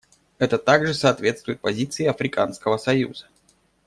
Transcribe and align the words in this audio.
Это 0.39 0.57
также 0.57 0.95
соответствует 0.95 1.59
позиции 1.61 2.05
Африканского 2.07 2.77
союза. 2.77 3.29